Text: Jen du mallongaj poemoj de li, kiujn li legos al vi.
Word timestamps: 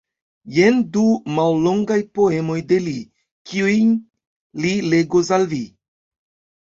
Jen 0.53 0.79
du 0.95 1.03
mallongaj 1.39 1.97
poemoj 2.19 2.57
de 2.71 2.79
li, 2.87 2.95
kiujn 3.51 3.95
li 4.67 4.73
legos 4.95 5.31
al 5.39 5.47
vi. 5.53 5.65